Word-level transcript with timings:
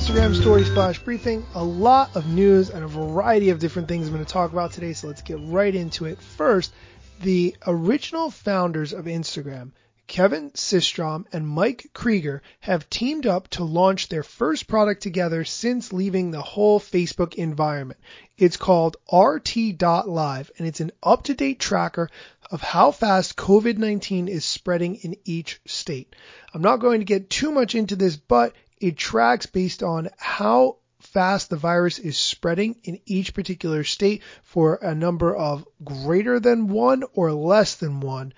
Instagram 0.00 0.34
story 0.34 0.64
Flash 0.64 0.98
Briefing. 0.98 1.44
A 1.54 1.62
lot 1.62 2.16
of 2.16 2.26
news 2.26 2.70
and 2.70 2.82
a 2.82 2.88
variety 2.88 3.50
of 3.50 3.58
different 3.58 3.86
things 3.86 4.06
I'm 4.06 4.14
going 4.14 4.24
to 4.24 4.32
talk 4.32 4.50
about 4.50 4.72
today, 4.72 4.94
so 4.94 5.08
let's 5.08 5.20
get 5.20 5.36
right 5.42 5.74
into 5.74 6.06
it. 6.06 6.18
First, 6.18 6.72
the 7.20 7.54
original 7.66 8.30
founders 8.30 8.94
of 8.94 9.04
Instagram, 9.04 9.72
Kevin 10.06 10.52
Systrom 10.52 11.26
and 11.34 11.46
Mike 11.46 11.90
Krieger, 11.92 12.40
have 12.60 12.88
teamed 12.88 13.26
up 13.26 13.48
to 13.48 13.64
launch 13.64 14.08
their 14.08 14.22
first 14.22 14.66
product 14.66 15.02
together 15.02 15.44
since 15.44 15.92
leaving 15.92 16.30
the 16.30 16.40
whole 16.40 16.80
Facebook 16.80 17.34
environment. 17.34 18.00
It's 18.38 18.56
called 18.56 18.96
RT.Live 19.12 20.50
and 20.56 20.66
it's 20.66 20.80
an 20.80 20.92
up 21.02 21.24
to 21.24 21.34
date 21.34 21.58
tracker 21.58 22.08
of 22.50 22.62
how 22.62 22.90
fast 22.90 23.36
COVID 23.36 23.76
19 23.76 24.28
is 24.28 24.46
spreading 24.46 24.94
in 24.94 25.16
each 25.26 25.60
state. 25.66 26.16
I'm 26.54 26.62
not 26.62 26.78
going 26.78 27.00
to 27.00 27.04
get 27.04 27.28
too 27.28 27.52
much 27.52 27.74
into 27.74 27.96
this, 27.96 28.16
but 28.16 28.54
it 28.80 28.96
tracks 28.96 29.46
based 29.46 29.82
on 29.82 30.08
how 30.18 30.76
fast 31.00 31.50
the 31.50 31.56
virus 31.56 31.98
is 31.98 32.18
spreading 32.18 32.76
in 32.84 33.00
each 33.06 33.34
particular 33.34 33.84
state 33.84 34.22
for 34.42 34.76
a 34.76 34.94
number 34.94 35.34
of 35.34 35.66
greater 35.84 36.40
than 36.40 36.68
one 36.68 37.04
or 37.14 37.32
less 37.32 37.76
than 37.76 38.00
one. 38.00 38.32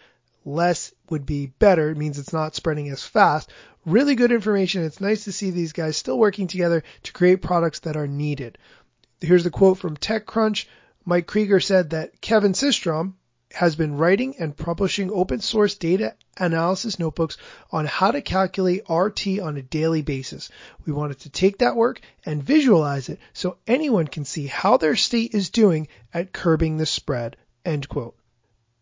Less 0.44 0.92
would 1.08 1.24
be 1.24 1.46
better. 1.46 1.90
It 1.90 1.96
means 1.96 2.18
it's 2.18 2.32
not 2.32 2.54
spreading 2.54 2.88
as 2.88 3.02
fast. 3.02 3.50
Really 3.84 4.14
good 4.14 4.32
information. 4.32 4.82
It's 4.84 5.00
nice 5.00 5.24
to 5.24 5.32
see 5.32 5.50
these 5.50 5.72
guys 5.72 5.96
still 5.96 6.18
working 6.18 6.46
together 6.46 6.82
to 7.04 7.12
create 7.12 7.42
products 7.42 7.80
that 7.80 7.96
are 7.96 8.08
needed. 8.08 8.58
Here's 9.20 9.44
the 9.44 9.50
quote 9.50 9.78
from 9.78 9.96
TechCrunch. 9.96 10.66
Mike 11.04 11.26
Krieger 11.26 11.60
said 11.60 11.90
that 11.90 12.20
Kevin 12.20 12.52
Systrom, 12.52 13.14
has 13.54 13.76
been 13.76 13.96
writing 13.96 14.36
and 14.38 14.56
publishing 14.56 15.10
open 15.10 15.40
source 15.40 15.74
data 15.74 16.14
analysis 16.36 16.98
notebooks 16.98 17.36
on 17.70 17.86
how 17.86 18.10
to 18.10 18.22
calculate 18.22 18.88
RT 18.88 19.40
on 19.40 19.56
a 19.56 19.62
daily 19.62 20.02
basis. 20.02 20.50
We 20.86 20.92
wanted 20.92 21.20
to 21.20 21.30
take 21.30 21.58
that 21.58 21.76
work 21.76 22.00
and 22.24 22.42
visualize 22.42 23.08
it 23.08 23.18
so 23.32 23.58
anyone 23.66 24.06
can 24.06 24.24
see 24.24 24.46
how 24.46 24.76
their 24.76 24.96
state 24.96 25.34
is 25.34 25.50
doing 25.50 25.88
at 26.12 26.32
curbing 26.32 26.76
the 26.76 26.86
spread. 26.86 27.36
End 27.64 27.88
quote. 27.88 28.16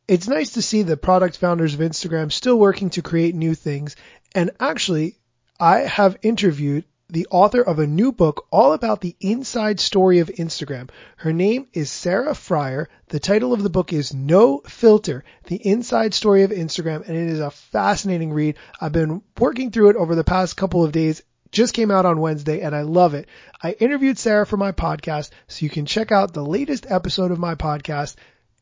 It's 0.08 0.28
nice 0.28 0.50
to 0.54 0.62
see 0.62 0.82
the 0.82 0.96
product 0.96 1.36
founders 1.36 1.74
of 1.74 1.80
Instagram 1.80 2.32
still 2.32 2.58
working 2.58 2.90
to 2.90 3.02
create 3.02 3.34
new 3.34 3.54
things. 3.54 3.94
And 4.34 4.50
actually, 4.58 5.16
I 5.58 5.80
have 5.80 6.18
interviewed 6.22 6.84
the 7.12 7.26
author 7.30 7.60
of 7.60 7.78
a 7.78 7.86
new 7.86 8.12
book 8.12 8.46
all 8.50 8.72
about 8.72 9.00
the 9.00 9.16
inside 9.20 9.80
story 9.80 10.20
of 10.20 10.28
Instagram. 10.28 10.90
Her 11.16 11.32
name 11.32 11.66
is 11.72 11.90
Sarah 11.90 12.34
Frier. 12.34 12.86
The 13.08 13.18
title 13.18 13.52
of 13.52 13.62
the 13.62 13.70
book 13.70 13.92
is 13.92 14.14
No 14.14 14.58
Filter, 14.58 15.24
the 15.44 15.56
inside 15.56 16.14
story 16.14 16.44
of 16.44 16.50
Instagram, 16.50 17.06
and 17.08 17.16
it 17.16 17.28
is 17.28 17.40
a 17.40 17.50
fascinating 17.50 18.32
read. 18.32 18.56
I've 18.80 18.92
been 18.92 19.22
working 19.38 19.70
through 19.70 19.90
it 19.90 19.96
over 19.96 20.14
the 20.14 20.24
past 20.24 20.56
couple 20.56 20.84
of 20.84 20.92
days. 20.92 21.22
Just 21.50 21.74
came 21.74 21.90
out 21.90 22.06
on 22.06 22.20
Wednesday 22.20 22.60
and 22.60 22.74
I 22.76 22.82
love 22.82 23.14
it. 23.14 23.28
I 23.60 23.72
interviewed 23.72 24.18
Sarah 24.18 24.46
for 24.46 24.56
my 24.56 24.70
podcast, 24.70 25.30
so 25.48 25.64
you 25.64 25.70
can 25.70 25.86
check 25.86 26.12
out 26.12 26.32
the 26.32 26.44
latest 26.44 26.86
episode 26.88 27.32
of 27.32 27.40
my 27.40 27.56
podcast, 27.56 28.14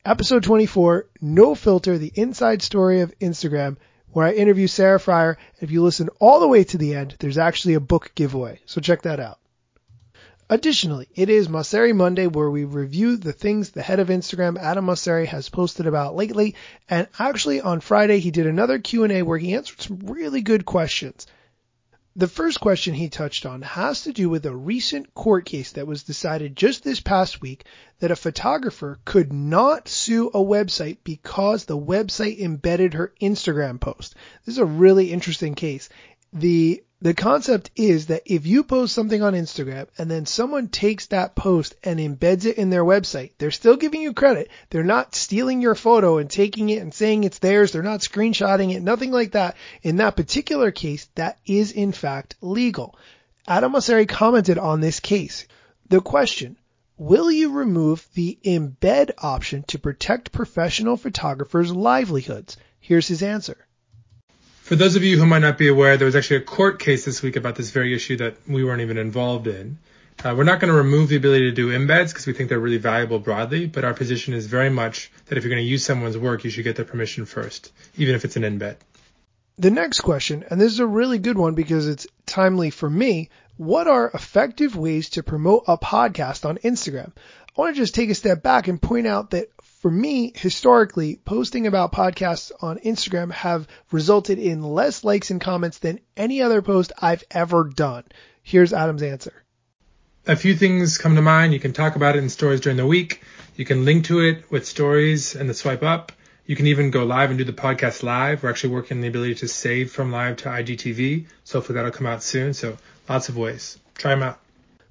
episode 0.05 0.43
24, 0.43 1.07
No 1.21 1.55
Filter, 1.55 1.99
the 1.99 2.13
inside 2.15 2.63
story 2.63 3.03
of 3.03 3.19
Instagram 3.19 3.77
where 4.13 4.27
I 4.27 4.33
interview 4.33 4.67
Sarah 4.67 4.99
Frier. 4.99 5.37
If 5.61 5.71
you 5.71 5.83
listen 5.83 6.09
all 6.19 6.41
the 6.41 6.49
way 6.49 6.65
to 6.65 6.79
the 6.79 6.95
end, 6.95 7.17
there's 7.19 7.39
actually 7.39 7.75
a 7.75 7.81
book 7.81 8.13
giveaway. 8.15 8.61
So 8.67 8.81
check 8.81 9.03
that 9.03 9.21
out. 9.21 9.39
Additionally, 10.51 11.09
it 11.15 11.29
is 11.29 11.47
Mosseri 11.47 11.95
Monday 11.95 12.27
where 12.27 12.51
we 12.51 12.65
review 12.65 13.19
the 13.19 13.35
things 13.35 13.71
the 13.71 13.83
head 13.83 14.01
of 14.01 14.09
Instagram, 14.09 14.59
Adam 14.59 14.87
Mosseri, 14.87 15.27
has 15.27 15.51
posted 15.51 15.87
about 15.87 16.17
lately. 16.17 16.55
And 16.89 17.07
actually 17.19 17.61
on 17.61 17.81
Friday, 17.81 18.19
he 18.19 18.31
did 18.31 18.47
another 18.47 18.79
Q&A 18.79 19.21
where 19.21 19.37
he 19.37 19.53
answered 19.53 19.83
some 19.83 19.99
really 20.05 20.41
good 20.41 20.65
questions. 20.65 21.27
The 22.19 22.27
first 22.27 22.59
question 22.59 22.95
he 22.95 23.09
touched 23.11 23.47
on 23.47 23.63
has 23.63 24.03
to 24.03 24.13
do 24.13 24.29
with 24.29 24.45
a 24.45 24.57
recent 24.57 25.15
court 25.15 25.45
case 25.45 25.71
that 25.71 25.87
was 25.87 26.03
decided 26.03 26.57
just 26.57 26.83
this 26.83 26.99
past 26.99 27.41
week 27.41 27.65
that 28.01 28.11
a 28.11 28.17
photographer 28.17 28.99
could 29.05 29.33
not 29.33 29.87
sue 29.87 30.27
a 30.35 30.41
website 30.41 30.99
because 31.05 31.65
the 31.65 31.79
website 31.79 32.41
embedded 32.41 32.95
her 32.95 33.15
Instagram 33.23 33.79
post. 33.79 34.17
This 34.45 34.57
is 34.57 34.59
a 34.59 34.65
really 34.65 35.13
interesting 35.13 35.55
case. 35.55 35.89
The 36.33 36.83
the 37.01 37.15
concept 37.15 37.71
is 37.77 38.07
that 38.07 38.23
if 38.27 38.45
you 38.45 38.65
post 38.65 38.93
something 38.93 39.23
on 39.23 39.33
Instagram 39.33 39.87
and 39.97 40.11
then 40.11 40.27
someone 40.27 40.67
takes 40.67 41.07
that 41.07 41.37
post 41.37 41.77
and 41.85 42.01
embeds 42.01 42.45
it 42.45 42.59
in 42.59 42.71
their 42.71 42.85
website, 42.85 43.31
they're 43.39 43.53
still 43.53 43.77
giving 43.77 44.03
you 44.03 44.13
credit. 44.13 44.51
They're 44.71 44.83
not 44.83 45.15
stealing 45.15 45.63
your 45.63 45.77
photo 45.77 46.19
and 46.19 46.29
taking 46.29 46.71
it 46.71 46.83
and 46.83 46.93
saying 46.93 47.23
it's 47.23 47.39
theirs. 47.39 47.71
They're 47.71 47.85
not 47.85 48.01
screenshotting 48.01 48.75
it, 48.75 48.83
nothing 48.83 49.13
like 49.13 49.33
that. 49.33 49.57
In 49.83 49.97
that 49.97 50.17
particular 50.17 50.73
case, 50.73 51.09
that 51.15 51.39
is 51.47 51.71
in 51.71 51.93
fact 51.93 52.35
legal. 52.41 52.99
Adam 53.47 53.75
Mosseri 53.75 54.09
commented 54.09 54.59
on 54.59 54.81
this 54.81 54.99
case. 54.99 55.47
The 55.89 56.01
question, 56.01 56.57
will 56.97 57.31
you 57.31 57.53
remove 57.53 58.09
the 58.15 58.41
embed 58.45 59.13
option 59.19 59.63
to 59.69 59.79
protect 59.79 60.33
professional 60.33 60.97
photographers' 60.97 61.73
livelihoods? 61.73 62.57
Here's 62.81 63.07
his 63.07 63.23
answer. 63.23 63.68
For 64.69 64.77
those 64.77 64.97
of 64.97 65.03
you 65.03 65.19
who 65.19 65.25
might 65.25 65.39
not 65.39 65.57
be 65.57 65.69
aware, 65.69 65.97
there 65.97 66.05
was 66.05 66.15
actually 66.15 66.37
a 66.37 66.43
court 66.43 66.79
case 66.79 67.07
this 67.07 67.23
week 67.23 67.37
about 67.37 67.57
this 67.57 67.71
very 67.71 67.95
issue 67.95 68.19
that 68.19 68.37
we 68.47 68.63
weren't 68.63 68.83
even 68.83 68.99
involved 68.99 69.47
in. 69.47 69.79
Uh, 70.23 70.35
we're 70.37 70.45
not 70.45 70.61
going 70.61 70.71
to 70.71 70.77
remove 70.77 71.09
the 71.09 71.17
ability 71.17 71.49
to 71.49 71.53
do 71.53 71.71
embeds 71.71 72.09
because 72.09 72.27
we 72.27 72.35
think 72.35 72.51
they're 72.51 72.61
really 72.61 72.77
valuable 72.77 73.19
broadly, 73.19 73.65
but 73.65 73.83
our 73.83 73.95
position 73.95 74.35
is 74.35 74.45
very 74.45 74.69
much 74.69 75.11
that 75.25 75.39
if 75.39 75.45
you're 75.45 75.51
going 75.51 75.65
to 75.65 75.67
use 75.67 75.87
someone's 75.87 76.19
work, 76.19 76.45
you 76.45 76.51
should 76.51 76.65
get 76.65 76.77
their 76.77 76.85
permission 76.85 77.25
first, 77.25 77.73
even 77.97 78.15
if 78.15 78.27
it's 78.27 78.37
an 78.37 78.43
embed. 78.43 78.77
The 79.57 79.71
next 79.71 80.03
question, 80.03 80.45
and 80.51 80.61
this 80.61 80.71
is 80.71 80.81
a 80.81 80.87
really 80.87 81.19
good 81.19 81.39
one 81.39 81.55
because 81.55 81.89
it's 81.89 82.07
timely 82.27 82.69
for 82.69 82.91
me. 82.91 83.31
What 83.57 83.87
are 83.87 84.11
effective 84.13 84.77
ways 84.77 85.09
to 85.11 85.23
promote 85.23 85.65
a 85.67 85.79
podcast 85.79 86.45
on 86.45 86.59
Instagram? 86.59 87.13
I 87.59 87.63
want 87.63 87.75
to 87.75 87.83
just 87.83 87.97
take 87.97 88.09
a 88.09 88.15
step 88.15 88.41
back 88.41 88.69
and 88.69 88.81
point 88.81 89.09
out 89.09 89.31
that 89.31 89.49
for 89.81 89.91
me, 89.91 90.33
historically, 90.33 91.17
posting 91.17 91.67
about 91.67 91.91
podcasts 91.91 92.53
on 92.61 92.79
Instagram 92.79 93.33
have 93.33 93.67
resulted 93.91 94.39
in 94.39 94.63
less 94.63 95.03
likes 95.03 95.33
and 95.33 95.41
comments 95.41 95.79
than 95.79 95.99
any 96.17 96.41
other 96.41 96.63
post 96.63 96.93
I've 97.03 97.25
ever 97.33 97.65
done. 97.65 98.05
Here's 98.45 98.73
Adam's 98.73 99.03
answer. 99.03 99.43
A 100.29 100.37
few 100.37 100.55
things 100.55 100.99
come 100.99 101.17
to 101.17 101.23
mind. 101.23 101.53
You 101.53 101.59
can 101.59 101.73
talk 101.73 101.97
about 101.97 102.15
it 102.15 102.23
in 102.23 102.29
stories 102.29 102.61
during 102.61 102.77
the 102.77 102.87
week. 102.87 103.23
You 103.57 103.65
can 103.65 103.85
link 103.85 104.05
to 104.05 104.21
it 104.21 104.49
with 104.53 104.65
stories 104.65 105.35
and 105.35 105.51
the 105.51 105.55
swipe 105.55 105.83
up. 105.83 106.13
You 106.47 106.55
can 106.55 106.69
even 106.69 106.93
go 106.93 107.05
live 107.05 107.31
and 107.31 107.39
do 107.39 107.45
the 107.45 107.53
podcast 107.53 108.05
live. 108.05 108.45
We're 108.45 108.51
actually 108.51 108.75
working 108.75 108.99
on 108.99 109.01
the 109.01 109.09
ability 109.09 109.35
to 109.37 109.49
save 109.49 109.91
from 109.91 110.13
live 110.13 110.37
to 110.39 110.49
IGTV. 110.49 111.27
So 111.43 111.59
hopefully 111.59 111.75
that'll 111.75 111.91
come 111.91 112.07
out 112.07 112.23
soon. 112.23 112.55
So 112.55 112.79
lots 113.09 113.29
of 113.29 113.37
ways. 113.37 113.81
Try 113.97 114.13
them 114.13 114.23
out. 114.23 114.39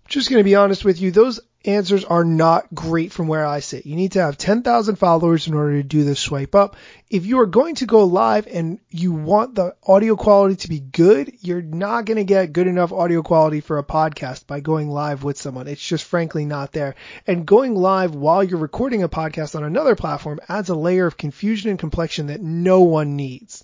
Just 0.09 0.29
going 0.29 0.39
to 0.39 0.43
be 0.43 0.55
honest 0.55 0.83
with 0.83 0.99
you. 1.01 1.11
Those 1.11 1.39
answers 1.67 2.05
are 2.05 2.23
not 2.23 2.73
great 2.73 3.11
from 3.11 3.27
where 3.27 3.45
I 3.45 3.59
sit. 3.59 3.85
You 3.85 3.95
need 3.95 4.13
to 4.13 4.21
have 4.21 4.37
10,000 4.37 4.95
followers 4.95 5.47
in 5.47 5.53
order 5.53 5.73
to 5.73 5.83
do 5.83 6.03
the 6.03 6.15
swipe 6.15 6.55
up. 6.55 6.77
If 7.09 7.25
you 7.25 7.39
are 7.39 7.45
going 7.45 7.75
to 7.75 7.85
go 7.85 8.05
live 8.05 8.47
and 8.47 8.79
you 8.89 9.11
want 9.11 9.55
the 9.55 9.75
audio 9.85 10.15
quality 10.15 10.55
to 10.57 10.69
be 10.69 10.79
good, 10.79 11.33
you're 11.41 11.61
not 11.61 12.05
going 12.05 12.17
to 12.17 12.23
get 12.23 12.53
good 12.53 12.67
enough 12.67 12.93
audio 12.93 13.21
quality 13.21 13.59
for 13.59 13.77
a 13.77 13.83
podcast 13.83 14.47
by 14.47 14.61
going 14.61 14.89
live 14.89 15.23
with 15.23 15.37
someone. 15.37 15.67
It's 15.67 15.85
just 15.85 16.05
frankly 16.05 16.45
not 16.45 16.71
there. 16.71 16.95
And 17.27 17.45
going 17.45 17.75
live 17.75 18.15
while 18.15 18.43
you're 18.43 18.59
recording 18.59 19.03
a 19.03 19.09
podcast 19.09 19.55
on 19.55 19.63
another 19.63 19.95
platform 19.95 20.39
adds 20.47 20.69
a 20.69 20.75
layer 20.75 21.05
of 21.05 21.17
confusion 21.17 21.69
and 21.69 21.77
complexion 21.77 22.27
that 22.27 22.41
no 22.41 22.81
one 22.81 23.15
needs. 23.15 23.63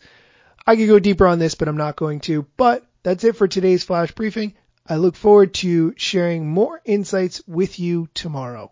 I 0.67 0.75
could 0.75 0.87
go 0.87 0.99
deeper 0.99 1.27
on 1.27 1.39
this, 1.39 1.55
but 1.55 1.67
I'm 1.67 1.77
not 1.77 1.95
going 1.95 2.19
to. 2.21 2.45
But 2.57 2.85
that's 3.03 3.23
it 3.23 3.35
for 3.35 3.47
today's 3.47 3.83
flash 3.83 4.11
briefing. 4.11 4.53
I 4.85 4.97
look 4.97 5.15
forward 5.15 5.53
to 5.55 5.93
sharing 5.95 6.49
more 6.49 6.81
insights 6.83 7.41
with 7.47 7.79
you 7.79 8.09
tomorrow. 8.13 8.69